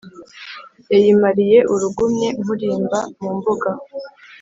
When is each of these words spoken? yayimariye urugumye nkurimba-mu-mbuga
yayimariye 0.91 1.57
urugumye 1.73 2.27
nkurimba-mu-mbuga 2.41 3.69